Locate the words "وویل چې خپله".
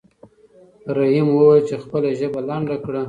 1.31-2.09